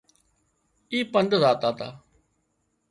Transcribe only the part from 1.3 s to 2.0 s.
زاتا تا